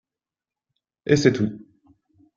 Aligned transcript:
Et 1.05 1.15
c'est 1.15 1.31
tout 1.31 1.61